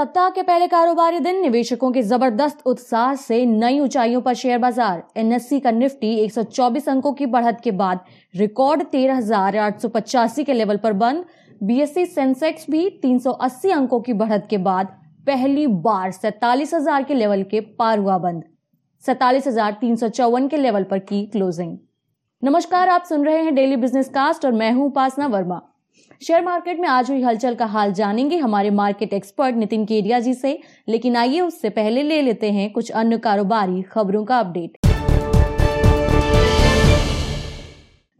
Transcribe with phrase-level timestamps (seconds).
[0.00, 5.02] सप्ताह के पहले कारोबारी दिन निवेशकों के ज़बरदस्त उत्साह से नई ऊंचाइयों पर शेयर बाज़ार।
[5.16, 9.20] एनएससी का निफ्टी 124 अंकों की बढ़त के बाद रिकॉर्ड तेरह
[10.44, 11.24] के लेवल पर बंद।
[11.62, 14.96] बीएससी सेंसेक्स भी 380 अंकों की बढ़त के बाद
[15.26, 18.44] पहली बार सैतालीस हज़ार के लेवल के पार हुआ बंद।
[19.04, 21.76] सैतालीस हज़ार तीन सौ चौवन के लेवल पर की क्लोजिंग।
[22.42, 25.60] नमस्कार, आप सुन रहे हैं डेली बिज़नेस कास्ट और मैं हूँ उपासना वर्मा।
[26.22, 30.34] शेयर मार्केट में आज हुई हलचल का हाल जानेंगे हमारे मार्केट एक्सपर्ट नितिन केडिया जी
[30.34, 34.78] से। लेकिन आइए उससे पहले ले लेते हैं कुछ अन्य कारोबारी खबरों का अपडेट।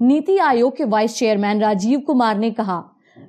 [0.01, 2.83] नीति आयोग के वाइस चेयरमैन राजीव कुमार ने कहा,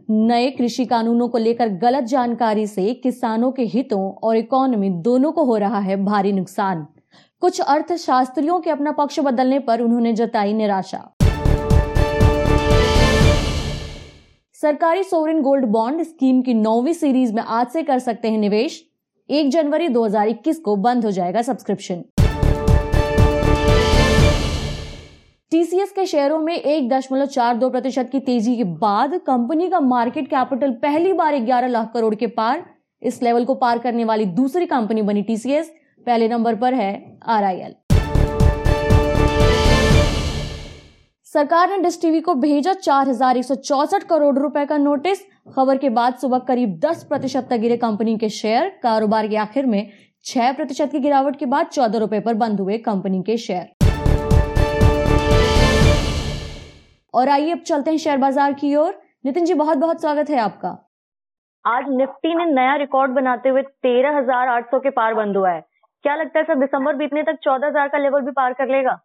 [0.09, 5.43] नए कृषि कानूनों को लेकर गलत जानकारी से किसानों के हितों और इकोनॉमी दोनों को
[5.43, 6.87] हो रहा है भारी नुकसान।
[7.41, 11.11] कुछ अर्थशास्त्रियों के अपना पक्ष बदलने पर उन्होंने जताई निराशा।
[14.61, 18.73] सरकारी सोवरिन गोल्ड बॉन्ड स्कीम की नौवीं सीरीज़ में आज से कर सकते हैं निवेश।
[19.29, 22.03] एक जनवरी 2021 को बंद हो जाएगा सब्सक्रिप्शन।
[25.51, 29.79] टीसीएस के शेयरों में एक दशमलव चार दो प्रतिशत की तेज़ी के बाद कंपनी का
[29.79, 32.63] मार्केट कैपिटल पहली बार 11 लाख करोड़ के पार।
[33.01, 35.73] इस लेवल को पार करने वाली दूसरी कंपनी बनी टीसीएस।
[36.05, 37.75] पहले नंबर पर है आरआईएल।
[41.31, 45.19] सरकार ने डिश टीवी को भेजा चार हज़ार एक सौ चौसठ करोड़ रुपए का नोटिस।
[45.55, 49.65] खबर के बाद सुबह करीब दस प्रतिशत तक गिरे कंपनी के शेयर। कारोबार के आखिर
[49.65, 49.91] में
[50.25, 53.69] छह प्रतिशत की गिरावट के बाद चौदह रुपए पर बंद हुए कंपनी के शेयर।
[57.13, 60.39] और आइए अब चलते हैं शेयर बाज़ार की ओर। नितिन जी, बहुत बहुत स्वागत है
[60.39, 60.69] आपका।
[61.65, 65.51] आज निफ्टी ने नया रिकॉर्ड बनाते हुए तेरह हज़ार आठ सौ के पार बंद हुआ
[65.51, 65.61] है।
[66.05, 68.97] क्या लगता है सर, दिसंबर बीतने तक चौदह हज़ार का लेवल भी पार कर लेगा?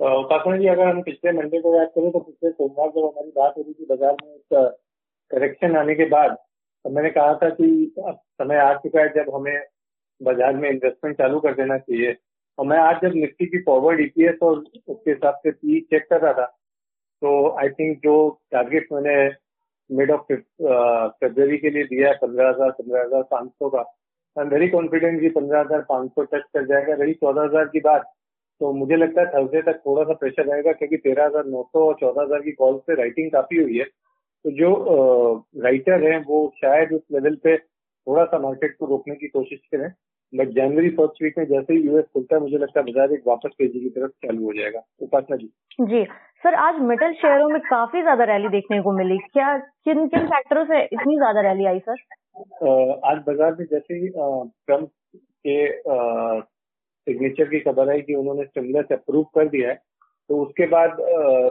[0.00, 3.54] उपासना जी, अगर हम पिछले मंडे को याद करें तो पिछले सोमवार जब हमारी बात
[3.56, 4.74] हो रही थी बाज़ार में एक
[5.30, 6.36] करेक्शन आने के बाद।
[6.84, 9.56] तो मैंने कहा था कि अब समय आ चुका है जब हमें
[10.20, 12.16] बाज़ार में इन्वेस्टमेंट चालू कर देना चाहिए।
[12.58, 16.20] और मैं आज जब निफ्टी की फॉरवर्ड ईपीएस और उसके हिसाब से पी चेक कर
[16.20, 16.44] रहा था
[17.22, 18.16] तो आई थिंक जो
[18.52, 19.16] टारगेट मैंने
[19.90, 24.44] मिड ऑफ़ फेब्रवरी के लिए दिया है, पंद्रह हज़ार पंद्रह हज़ार पाँच सौ का। आई
[24.44, 27.80] एम वेरी कॉन्फिडेंट कि पंद्रह हज़ार पाँच सौ टच कर जाएगा। रही चौदह हज़ार की
[27.80, 28.12] बात
[28.60, 31.86] तो मुझे लगता है थर्सडे तक थोड़ा सा प्रेशर रहेगा क्योंकि तेरह हज़ार नौ सौ
[31.86, 34.70] और चौदह हज़ार की कॉल पे राइटिंग काफ़ी हुई है। तो जो
[35.64, 39.88] राइटर हैं वो शायद उस लेवल पे थोड़ा सा मार्केट को रोकने की कोशिश करें।
[40.32, 43.22] बट जनवरी फ़र्स्ट वीक में जैसे ही यूएस खुलता है मुझे लगता है बाज़ार एक
[43.26, 45.50] वापस तेज़ी की तरफ़ चालू हो जाएगा। उपासना जी।
[45.82, 46.04] जी।
[46.44, 50.64] सर आज मेटल शेयरों में काफ़ी ज़्यादा रैली देखने को मिली। क्या किन किन फैक्टरों
[50.64, 52.02] से इतनी ज़्यादा रैली आई सर?
[53.04, 54.90] आज बाज़ार में जैसे ही ट्रंप
[55.46, 55.56] के
[57.06, 59.78] सिग्नेचर की खबर आई कि उन्होंने स्टिमुलस अप्रूव कर दिया है।
[60.30, 60.96] तो उसके बाद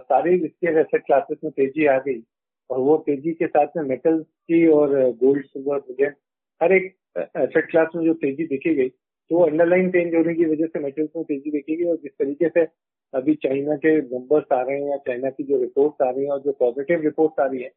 [0.03, 2.21] सारी वित्तीय एसेट क्लासेस में तेज़ी आ गई
[2.69, 6.13] और वो तेज़ी के साथ में मेटल्स की और गोल्ड सिल्वर
[6.61, 8.89] हर एक एसेट क्लास में जो तेज़ी देखी गई
[9.31, 12.67] तो अंडरलाइन चेंज होने की वजह से मेटल्स में तेज़ी देखेगी और जिस तरीके से
[13.13, 16.31] अभी चाइना के नंबर्स आ रहे हैं या चाइना की जो रिपोर्ट्स आ रही हैं
[16.31, 17.71] और जो पॉजिटिव रिपोर्ट्स आ रही है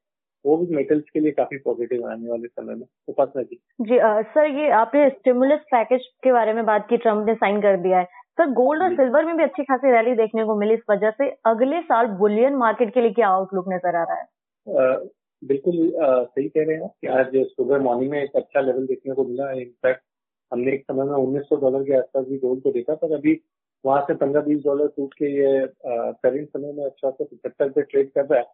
[0.44, 4.20] वो भी मेटल्स के लिए काफ़ी पॉजिटिव आने वाले समय में। उपासना जी। जी आ,
[4.22, 7.98] सर ये आपने स्टिमुलस पैकेज के बारे में बात की ट्रंप ने साइन कर दिया
[7.98, 8.04] है।
[8.38, 11.28] सर गोल्ड और सिल्वर में भी अच्छी खासी रैली देखने को मिली इस वजह से।
[11.46, 14.26] अगले साल बुलियन मार्केट के लिए क्या आउटलुक नज़र आ रहा है?
[14.66, 14.96] आ,
[15.42, 19.24] बिल्कुल सही कह रहे हैं कि आज सुबह मॉर्निंग में एक अच्छा लेवल देखने को
[19.24, 20.02] मिला। इनफैक्ट
[20.52, 23.40] हमने एक समय में उन्नीस सौ डॉलर के आसपास भी गोल्ड को देखा पर अभी
[23.84, 27.82] वहाँ से पंद्रह बीस डॉलर टूट के ये करेंट समय में अच्छा से पचहत्तर पे
[27.82, 28.46] ट्रेड कर रहा है।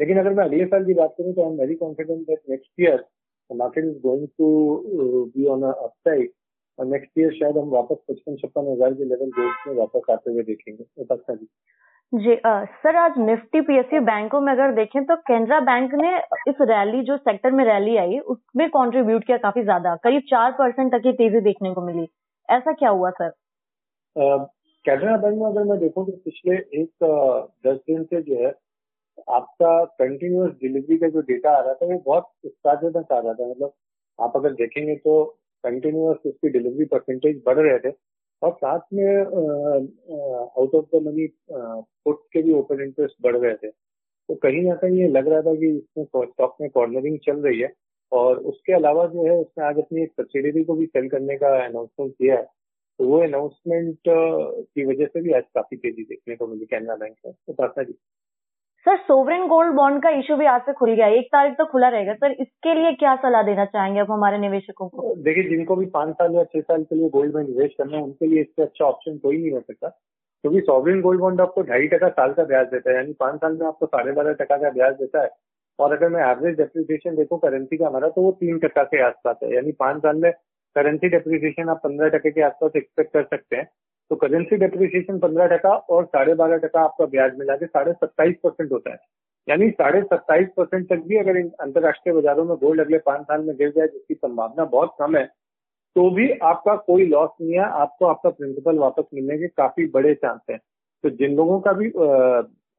[0.00, 2.80] लेकिन अगर मैं अगले साल की बात करूँ तो I am very confident that next
[2.80, 3.04] year
[3.50, 6.30] market is going to be on upside
[6.78, 10.42] और नेक्स्ट ईयर शायद हम वापस पचपन छप्पन हज़ार के लेवल में वापस आते हुए
[10.42, 11.46] देखेंगे। जी
[12.12, 16.16] जी आ, सर आज निफ्टी पीएसयू बैंकों में अगर देखें तो केनरा बैंक ने
[16.48, 20.92] इस रैली जो सेक्टर में रैली आई उसमें कंट्रीब्यूट किया काफ़ी ज़्यादा। करीब चार परसेंट
[20.92, 22.06] तक की तेज़ी देखने को मिली।
[22.48, 23.30] ऐसा क्या हुआ सर?
[24.16, 27.04] कैनरा बैंक में अगर मैं देखूँ तो पिछले एक
[27.66, 28.52] दस दिन से जो है
[29.30, 33.48] आपका कंटिन्यूस डिलीवरी का जो डेटा आ रहा था, वो बहुत उत्साहजनक आ रहा था।
[33.50, 33.72] मतलब
[34.18, 35.24] आप अगर देखेंगे तो
[35.64, 37.94] कंटिन्यूस उसकी डिलीवरी परसेंटेज बढ़ रहे थे
[38.42, 43.70] और साथ में out of the money put के भी ओपन इंटरेस्ट बढ़ रहे थे।
[44.28, 47.60] तो कहीं ना कहीं ये लग रहा था कि इसमें स्टॉक में कॉर्नरिंग चल रही
[47.60, 47.72] है
[48.12, 51.48] और उसके अलावा जो है उसने आज अपनी एक सब्सिडरी को भी सेल करने का
[51.64, 52.46] अनाउंसमेंट किया है।
[52.98, 57.14] तो वो अनाउंसमेंट की वजह से भी आज काफ़ी तेज़ी देखने को मिली कैनरा बैंक
[57.26, 57.94] में। तो पासा जी।
[58.86, 61.88] सर सोवरेन गोल्ड बॉन्ड का इशू भी आज से खुल गया एक तारीख तो खुला
[61.88, 65.14] रहेगा। सर, इसके लिए क्या सलाह देना चाहेंगे आप हमारे निवेशकों को?
[65.14, 68.02] देखिए, जिनको भी पाँच साल या छह साल के लिए गोल्ड में निवेश करना है,
[68.02, 71.86] उनके लिए इससे अच्छा ऑप्शन कोई नहीं हो सकता। क्योंकि सॉवरेन गोल्ड बॉन्ड आपको ढाई
[71.86, 74.70] टका साल का ब्याज देता है। यानी पाँच साल में आपको साढ़े बारह टका का
[74.70, 75.30] ब्याज देता है।
[75.78, 79.36] और अगर मैं एवरेज डेप्रिसिएशन देखूँ करेंसी का हमारा तो वो तीन टका के आसपास
[79.42, 80.32] है। यानी पाँच साल में
[80.76, 83.68] करेंसी डेप्रिसिएशन आप पंद्रह टके के आसपास एक्सपेक्ट कर सकते हैं।
[84.10, 88.36] तो करेंसी डेप्रिसिएशन पंद्रह टका और साढ़े बारह टका आपका ब्याज मिला के साढ़े सत्ताईस
[88.44, 88.98] परसेंट होता है।
[89.48, 93.54] यानी साढ़े सत्ताईस परसेंट तक भी अगर अंतर्राष्ट्रीय बाजारों में गोल्ड अगले पाँच साल में
[93.56, 95.24] गिर जाए, जिसकी संभावना बहुत कम है
[95.96, 100.14] तो भी आपका कोई लॉस नहीं है। आपको आपका प्रिंसिपल वापस मिलने के काफ़ी बड़े
[100.16, 100.58] चांस हैं।
[101.04, 101.90] तो जिन लोगों का भी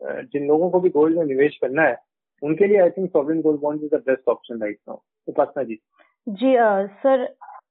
[0.01, 1.95] जिन लोगों को भी गोल्ड में निवेश करना है,
[2.41, 4.97] उनके लिए I think sovereign gold bond is the best option right now
[5.27, 5.79] Upasana ji.
[6.27, 6.55] Ji
[7.03, 7.27] sir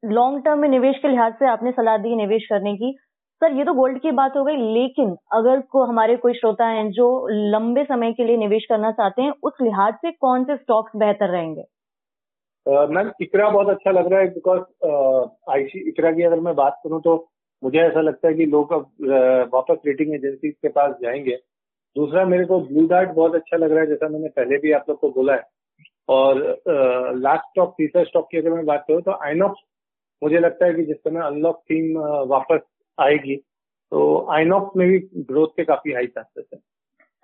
[0.07, 2.97] long term में निवेश के लिहाज से आपने सलाह दी निवेश करने की।
[3.43, 6.91] सर, ये तो गोल्ड की बात हो गई, लेकिन अगर को हमारे कोई श्रोता हैं
[6.91, 7.07] जो
[7.53, 11.31] लंबे समय के लिए निवेश करना चाहते हैं, उस लिहाज से कौन से स्टॉक्स बेहतर
[11.31, 11.65] रहेंगे?
[12.67, 14.63] मैम, इकरा बहुत अच्छा लग रहा है बिकॉज़
[15.51, 17.15] आईसी इकरा की अगर मैं बात करूँ तो
[17.63, 18.91] मुझे ऐसा लगता है कि लोग अब
[19.55, 21.37] वापस रेटिंग एजेंसी के पास जाएँगे।
[21.97, 24.85] दूसरा, मेरे को ब्लू डार्ट बहुत अच्छा लग रहा है, जैसा मैंने पहले भी आप
[24.89, 25.43] लोग को बोला है।
[26.09, 26.39] और
[27.17, 29.63] लास्ट स्टॉक तीसरा स्टॉक की अगर मैं बात करूँ तो आइनॉक्स
[30.23, 31.99] मुझे लगता है कि जिस समय अनलॉक थीम
[32.29, 32.61] वापस
[33.01, 33.37] आएगी।
[33.93, 36.59] तो आइनॉक्स में भी ग्रोथ के काफ़ी हाई चांसेस है।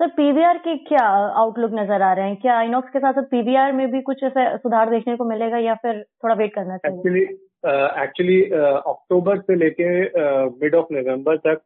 [0.01, 1.07] सर पीवीआर के क्या
[1.41, 2.37] आउटलुक नज़र आ रहे हैं?
[2.37, 5.75] क्या आइनॉक्स के साथ साथ पीवीआर में भी कुछ ऐसा सुधार देखने को मिलेगा या
[5.75, 6.99] फिर थोड़ा वेट करना चाहिए?
[6.99, 7.23] एक्चुअली
[8.03, 8.43] एक्चुअली
[8.87, 9.91] अक्टूबर से लेके
[10.63, 11.61] मिड ऑफ़ नवंबर तक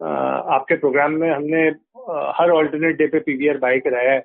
[0.00, 4.20] uh, आपके प्रोग्राम में हमने uh, हर ऑल्टरनेट डे पे पीवीआर बाय कराया है।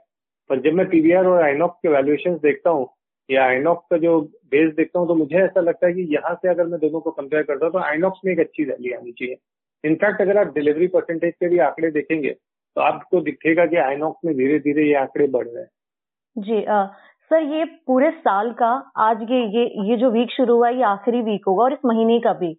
[0.50, 2.88] पर जब मैं पीवीआर और आइनॉक्स के वैल्यूएशन देखता हूँ
[3.30, 4.20] या आइनॉक्स का जो
[4.52, 7.12] बेस देखता हूँ तो मुझे ऐसा लगता है कि यहाँ से अगर मैं दोनों को
[7.12, 9.38] कंपेयर करता हूँ तो आइनॉक्स में एक अच्छी रैली आनी चाहिए।
[9.84, 14.36] इनफैक्ट अगर आप डिलीवरी परसेंटेज के भी आंकड़े देखेंगे तो आपको दिखेगा कि आइनॉक्स में
[14.38, 15.70] धीरे धीरे ये आंकड़े बढ़ रहे हैं।
[16.36, 16.86] जी आ,
[17.32, 21.22] सर ये पूरे साल का आज ये ये ये जो वीक शुरू हुआ ये आखिरी
[21.22, 22.54] वीक होगा और इस महीने का भी।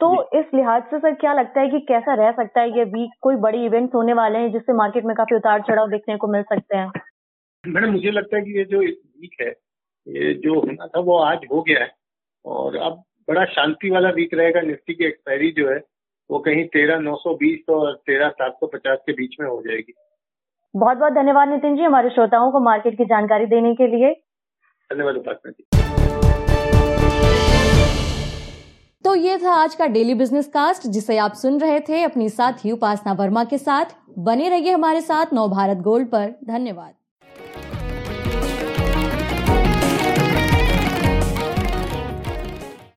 [0.00, 0.08] तो
[0.38, 3.36] इस लिहाज से सर क्या लगता है कि कैसा रह सकता है ये वीक कोई
[3.38, 6.76] बड़ी इवेंट्स होने वाले हैं जिससे मार्केट में काफ़ी उतार चढ़ाव देखने को मिल सकते
[6.76, 6.90] हैं?
[7.64, 9.50] मैडम मुझे लगता है कि ये जो वीक है
[10.08, 11.90] ये जो होना था वो आज हो गया है।
[12.44, 15.78] और अब बड़ा शांति वाला वीक रहेगा निफ्टी की एक्सपायरी जो है
[16.30, 19.60] वो कहीं तेरह नौ सौ बीस और तेरह सात सौ पचास के बीच में हो
[19.62, 19.92] जाएगी।
[20.74, 24.12] बहुत बहुत धन्यवाद नितिन जी हमारे श्रोताओं को मार्केट की जानकारी देने के लिए।
[24.90, 25.64] धन्यवाद उपासना जी।
[29.04, 32.70] तो ये था आज का डेली बिज़नेस कास्ट जिसे आप सुन रहे थे अपनी साथी
[32.70, 36.94] उपासना वर्मा के साथ। बने रहिए हमारे साथ नव भारत गोल्ड पर। धन्यवाद।